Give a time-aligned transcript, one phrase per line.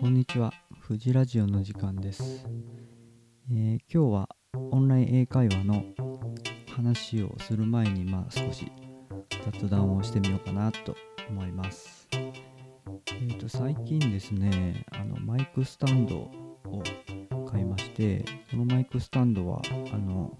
[0.00, 0.52] こんにちは、
[0.86, 2.46] 富士ラジオの時間です、
[3.90, 4.28] 今日は
[4.70, 5.82] オンライン英会話の
[6.76, 8.70] 話をする前に、まあ、少し
[9.46, 10.94] 雑談をしてみようかなと
[11.30, 12.06] 思います。
[12.12, 16.82] えー、と最近ですねあの、マイクスタンドを
[17.50, 19.62] 買いまして、このマイクスタンドは
[19.94, 20.38] あの、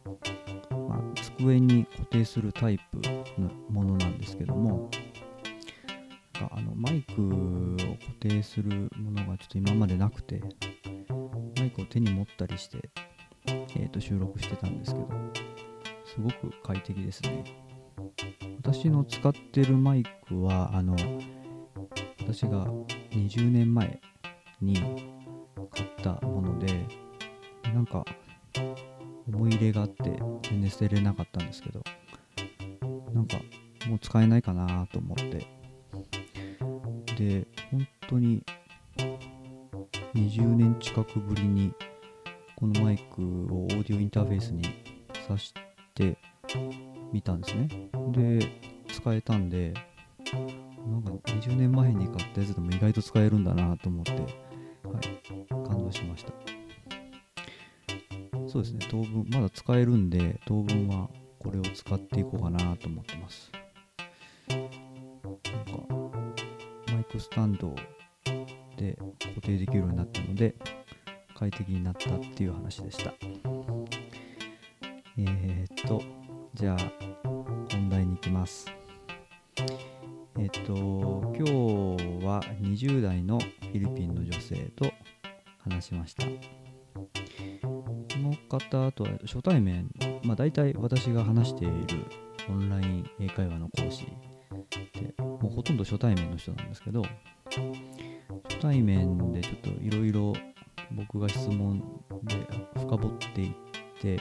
[0.87, 3.01] まあ、机に固定するタイプ
[3.41, 4.91] のものなんですけども、
[6.35, 10.43] かあのマイクを固定するものがちょっと今までなくて
[11.57, 12.91] マイクを手に持ったりして、
[13.77, 15.09] えーと収録してたんですけど
[16.05, 17.45] すごく快適ですね。
[18.59, 20.97] 私の使ってるマイクはあの
[22.21, 22.67] 私が
[23.13, 24.01] 20年前
[24.61, 24.75] に
[25.71, 26.87] 買ったもので
[27.65, 28.05] なんか
[29.27, 30.05] 思い入れがあって
[30.43, 31.83] 全然捨てれなかったんですけど
[33.13, 33.39] なんか
[33.87, 35.59] もう使えないかなと思って。
[37.19, 38.45] で本当に
[40.15, 41.73] 20年近くぶりに
[42.59, 44.65] このマイクをオーディオインターフェースに
[45.29, 45.55] 挿し
[45.95, 46.19] て
[47.13, 47.69] みたんですね。
[48.11, 48.51] で
[48.93, 49.73] 使えたんで
[50.85, 56.33] なんか20年前に買ったやつでも意外と使えるんだなと思って、はい、感動しました。
[58.49, 63.53] そうですね当分まだ使えるんで当分はこれを使っていこうかなと思ってます。
[64.49, 64.71] なんか
[66.93, 67.73] マイクスタンド
[68.77, 70.57] で固定できるようになったので
[71.39, 73.15] 快適になったっていう話でした。
[75.17, 76.03] えー、っと
[76.55, 76.79] じゃあ
[77.71, 78.67] 本題に行きます。
[80.37, 80.75] えーっと
[81.37, 84.91] 今日は20代のフィリピンの女性と
[85.59, 86.27] 話しました。
[86.27, 86.33] こ
[88.17, 89.89] の方とは初対面。
[90.25, 92.05] まあ大体私が話している
[92.49, 94.07] オンライン英会話の講師
[94.95, 97.03] でもうほとんど初対面の人なんですけど
[97.45, 100.33] 初対面でちょっといろいろ
[100.93, 101.83] 僕が質問
[102.25, 102.35] で
[102.77, 103.55] 深掘っていっ
[104.01, 104.21] て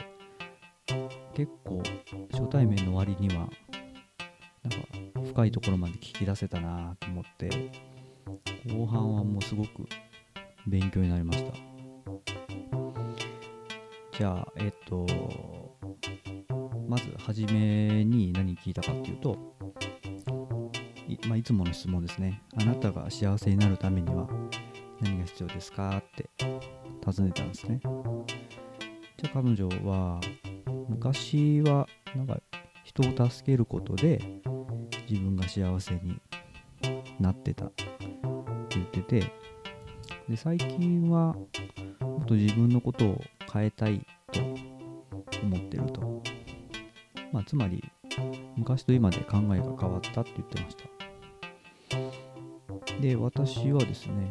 [1.34, 1.82] 結構
[2.32, 7.70] 初対面の割にはなんか深いところまで聞き出せたなと思って
[8.66, 9.88] 後半はもうすごく
[10.66, 11.52] 勉強になりました
[14.18, 15.06] じゃあえっと
[16.88, 19.36] まず初めに何聞いたかっていうと
[21.08, 22.42] い,、まあ、いつもの質問ですね。
[22.60, 24.28] あなたが幸せになるためには
[25.00, 25.98] 何が必要ですか？
[25.98, 26.28] って
[27.06, 27.80] 尋ねたんですね。
[27.82, 30.20] じゃあ彼女は
[30.88, 32.40] 昔はなんか
[32.84, 34.20] 人を助けることで
[35.08, 36.20] 自分が幸せに
[37.20, 37.84] なってたって
[38.70, 39.32] 言ってて
[40.28, 41.34] で最近は
[42.00, 44.40] もっと自分のことを変えたいと
[45.42, 46.22] 思ってると。
[47.30, 47.84] まあ、つまり
[48.56, 50.84] 昔と今で考えが変わったって言ってました。
[53.02, 54.30] で、私はですね、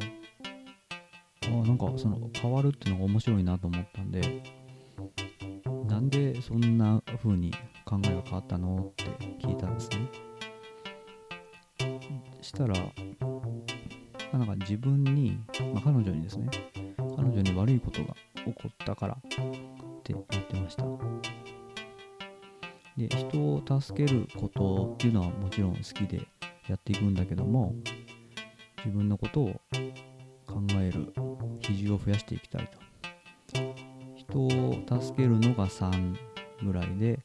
[1.47, 4.43] あなんかその変わるっていうのが面白いなと思ったんで、
[5.87, 7.51] なんでそんな風に
[7.85, 9.03] 考えが変わったのって
[9.45, 9.97] 聞いたんですね。
[12.41, 12.73] したら、
[14.33, 15.39] なんか自分に、
[15.73, 16.49] まあ、彼女にですね、
[17.15, 19.21] 彼女に悪いことが起こったからっ
[20.03, 20.85] て言ってました。
[22.97, 26.27] で人を助けることっていうのはもちろん好きで
[26.67, 27.75] やっていくんだけども
[28.77, 29.61] 自分のことを
[30.47, 31.13] 考える
[31.67, 32.69] 比重を増やしていきたい
[33.51, 33.63] と
[34.15, 36.15] 人を助けるのが3
[36.63, 37.19] ぐらいで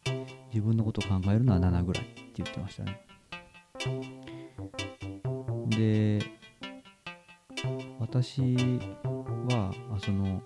[0.53, 3.03] 自分のことを考えるのは7ぐらいって言ってましたね
[5.69, 6.19] で
[7.99, 8.41] 私
[9.49, 10.43] はあその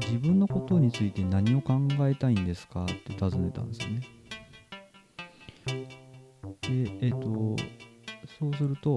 [0.00, 4.00] 自分のことについて何を考えたいんですかって尋ねたんですよね。
[6.62, 7.56] で、えっ、と、
[8.38, 8.96] そうすると、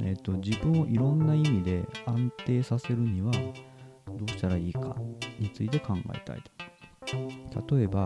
[0.00, 4.96] えっ、と、自分をいろんな意味で安定させるにはどうしたらいいか
[5.38, 6.42] について考えたい
[7.62, 7.76] と。
[7.76, 8.04] 例えば、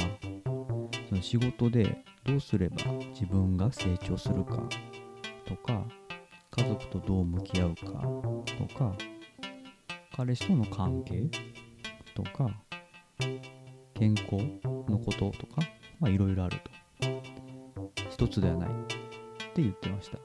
[1.09, 2.77] その仕事でどうすれば
[3.13, 4.63] 自分が成長するか
[5.47, 5.85] とか、
[6.51, 7.85] 家族とどう向き合うか
[8.59, 8.95] とか、
[10.15, 11.31] 彼氏との関係
[12.15, 12.51] とか
[13.95, 14.37] 健康
[14.91, 15.63] のこととか
[16.09, 16.59] いろいろある
[17.01, 17.23] と
[18.11, 18.73] 一つではないっ
[19.55, 20.19] て言ってました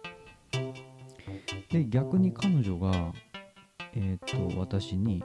[1.69, 3.13] で逆に彼女が
[3.93, 5.23] えっ、と私に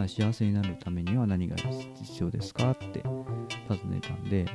[0.00, 3.02] まあ、幸せになるためには何が必要ですかって
[3.68, 4.46] 尋ねたんで、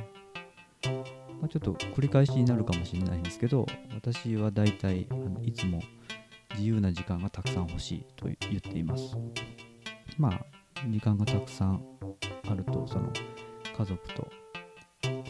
[1.40, 5.80] まあ、ちょっと繰り返しになるかもしれないんですけど私は大体あのいつも
[6.54, 9.16] 自由な時間がたくさん欲しいと言っています。
[10.18, 10.40] まあ
[10.88, 11.82] 時間がたくさん
[12.48, 13.12] あるとその
[13.76, 14.28] 家族と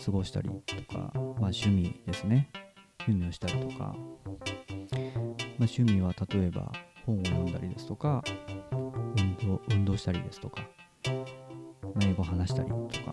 [0.05, 2.49] 過ごしたりとか、まあ、趣味ですね。
[3.01, 3.95] 趣味をしたりとか、
[5.67, 6.71] まあ、趣味は例えば
[7.05, 8.23] 本を読んだりですとか
[8.71, 10.63] 運動運動したりですとか、
[11.03, 13.13] まあ、英語話したりとか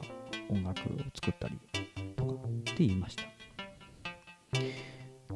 [0.51, 1.57] 音楽を作ったり
[2.15, 3.23] とかって言いました。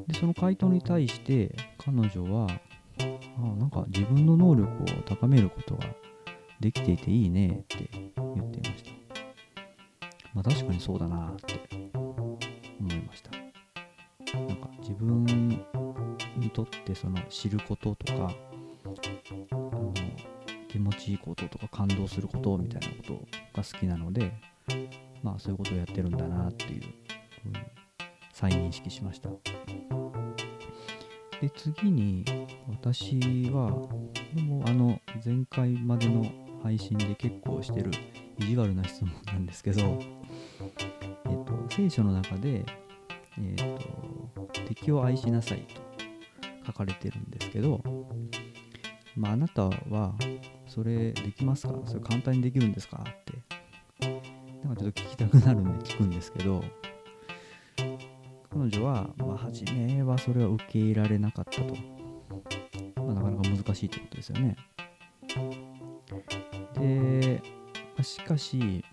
[0.07, 2.47] でその回答に対して彼女は
[2.99, 3.03] あ
[3.57, 5.87] なんか自分の能力を高めることが
[6.59, 8.03] できていていいねって言
[8.43, 8.91] っていました。
[10.35, 11.67] まあ確かにそうだなって
[12.79, 13.31] 思いました。
[14.37, 15.65] なんか自分
[16.37, 18.31] にとってその知ることとか
[19.51, 19.93] あの
[20.67, 23.13] 気持ちいいこととか感動することみたいなこと
[23.55, 24.33] が好きなので
[25.23, 27.55] まあそういうことをやってるんだなっていうふうに
[28.31, 29.29] 再認識しました。
[31.41, 32.25] で次に
[32.67, 33.19] 私
[33.51, 33.69] は
[34.43, 36.25] もあの前回までの
[36.63, 37.91] 配信で結構してる
[38.39, 42.65] 意地悪な質問なんですけど、えっと、聖書の中で、
[43.37, 43.55] えっ
[44.35, 45.86] と、敵を愛しなさいと
[46.67, 47.81] 書かれてるんですけど、
[49.15, 50.13] まあ、あなたは
[50.67, 51.73] それできますか？
[51.85, 53.03] それ簡単にできるんですか？
[53.03, 53.33] って。
[54.63, 56.63] なんかちょっと聞きたくなるんで聞くんですけど
[58.49, 61.73] 彼女は、まあ、初めはそれは受け入れられなかったと、
[63.01, 64.57] まあ、なかなか難しいってことですよね。
[66.73, 67.41] で、
[67.97, 68.83] ま、しかし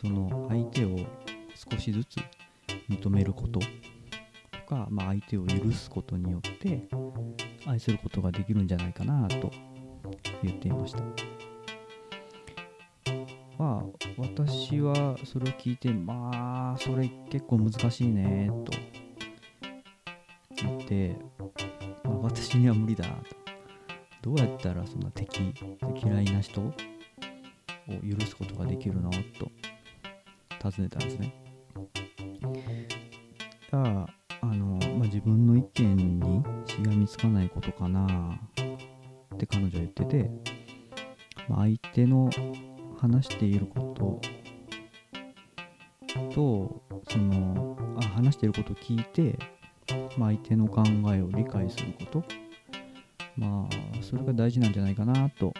[0.00, 0.98] その相手を
[1.54, 2.16] 少しずつ
[2.90, 3.60] 認めること。
[4.74, 6.88] か、まあ、相手を許すことによって
[7.66, 9.50] 愛することができるんじゃないかなと
[10.42, 11.02] 言っていました。
[13.56, 13.84] まあ
[14.18, 18.72] 私はそれを聞いてまあそれ結構難しいねと
[20.56, 21.16] 言って、
[22.02, 24.30] まあ、私には無理だと。
[24.30, 25.54] どうやったらそんな敵
[26.02, 26.72] 嫌いな人を
[27.86, 29.52] 許すことができるのと
[30.70, 31.32] 尋ねたんですね。
[35.04, 38.38] ゃああの、まあ、自分の意見にしがみつかないことかな。
[39.34, 40.30] って彼女は言ってて、
[41.48, 42.30] まあ、相手の
[42.98, 44.20] 話していること
[46.32, 49.38] とそのあ話していることを聞いて、
[50.16, 52.24] まあ、相手の考えを理解すること。
[53.36, 55.52] まあそれが大事なんじゃないかなと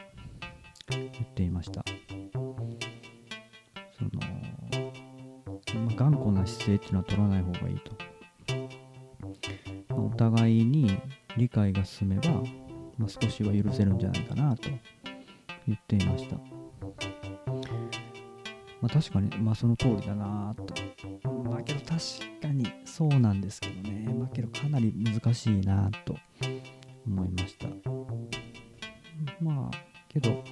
[0.90, 1.84] 言っていました。
[3.98, 4.10] その、
[5.84, 7.96] まあ、頑固な姿勢っていうのは取らない方がいいと、
[10.14, 10.98] 互いに
[11.36, 12.30] 理解が進めば、
[12.98, 14.68] まあ、少しは許せるんじゃないかなと
[15.66, 16.36] 言っていました
[18.84, 20.74] まあ、確かに、まあ、その通りだなと。
[21.48, 21.98] まあ、けど確
[22.42, 24.12] かにそうなんですけどね。
[24.12, 26.14] まあ、けどかなり難しいなと
[27.06, 27.68] 思いました。
[29.40, 29.76] まあ、
[30.10, 30.44] けど、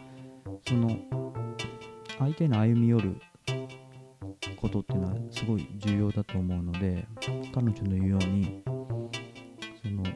[0.67, 0.97] その、
[2.19, 3.21] 相手の歩み寄る
[4.57, 7.07] ことっていうのはすごい重要だと思うので、
[7.55, 8.63] 彼女の言うように、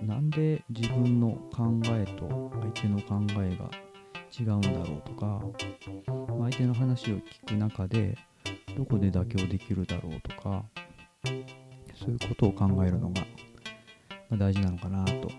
[0.07, 3.69] なんで自分の考えと相手の考えが
[4.39, 5.43] 違うんだろうとか
[6.07, 8.17] 相手の話を聞く中で
[8.77, 10.65] どこで妥協できるだろうとか
[11.97, 13.23] そういうことを考えるのが
[14.37, 15.31] 大事なのかなと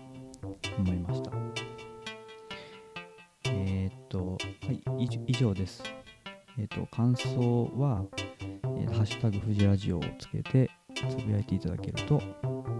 [0.78, 1.30] 思いました。
[3.46, 4.82] えー、っとはい
[5.26, 5.82] 以上です。
[6.58, 8.04] えー、っと感想は、
[8.38, 12.20] えー、ハッシュタグフジラジオをつけてつぶやいていただけると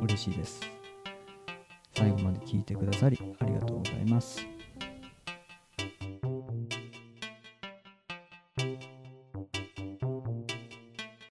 [0.02, 0.77] 嬉しいです。
[1.98, 4.57] 最後まで聞いてくださりありがとうございます。